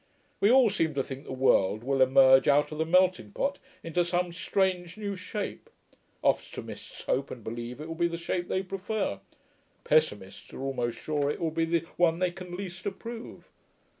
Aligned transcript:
We 0.39 0.49
all 0.49 0.71
seem 0.71 0.95
to 0.95 1.03
think 1.03 1.25
the 1.25 1.31
world 1.31 1.83
will 1.83 2.01
emerge 2.01 2.47
out 2.47 2.71
of 2.71 2.79
the 2.79 2.87
melting 2.87 3.33
pot 3.33 3.59
into 3.83 4.03
some 4.03 4.33
strange 4.33 4.97
new 4.97 5.15
shape; 5.15 5.69
optimists 6.23 7.03
hope 7.03 7.29
and 7.29 7.43
believe 7.43 7.79
it 7.79 7.87
will 7.87 7.93
be 7.93 8.07
the 8.07 8.17
shape 8.17 8.47
they 8.47 8.63
prefer, 8.63 9.19
pessimists 9.83 10.51
are 10.55 10.61
almost 10.63 10.97
sure 10.97 11.29
it 11.29 11.39
will 11.39 11.51
be 11.51 11.65
the 11.65 11.85
one 11.97 12.17
they 12.17 12.31
can 12.31 12.57
least 12.57 12.87
approve. 12.87 13.47